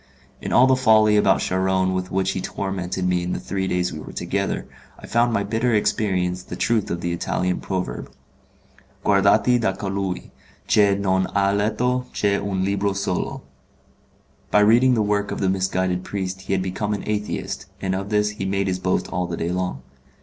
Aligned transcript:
In 0.41 0.51
all 0.51 0.65
the 0.65 0.75
folly 0.75 1.15
about 1.15 1.41
Charron 1.41 1.93
with 1.93 2.09
which 2.09 2.31
he 2.31 2.41
tormented 2.41 3.07
me 3.07 3.21
in 3.21 3.33
the 3.33 3.39
three 3.39 3.67
days 3.67 3.93
we 3.93 3.99
were 3.99 4.11
together, 4.13 4.65
I 4.97 5.05
found 5.05 5.31
by 5.31 5.43
bitter 5.43 5.75
experience 5.75 6.41
the 6.41 6.55
truth 6.55 6.89
of 6.89 7.01
the 7.01 7.13
Italian 7.13 7.59
proverb: 7.59 8.09
'Guardati 9.05 9.59
da 9.59 9.73
colui 9.73 10.31
che 10.65 10.95
non 10.95 11.27
ha 11.35 11.51
letto 11.53 12.07
che 12.13 12.37
un 12.39 12.63
libro 12.65 12.93
solo'. 12.93 13.43
By 14.49 14.61
reading 14.61 14.95
the 14.95 15.03
work 15.03 15.29
of 15.29 15.39
the 15.39 15.49
misguided 15.49 16.03
priest 16.03 16.41
he 16.41 16.53
had 16.53 16.63
become 16.63 16.95
an 16.95 17.03
Atheist, 17.07 17.67
and 17.79 17.93
of 17.93 18.09
this 18.09 18.29
he 18.31 18.45
made 18.45 18.65
his 18.65 18.79
boast 18.79 19.07
all 19.09 19.27
the 19.27 19.37
day 19.37 19.51
long. 19.51 19.83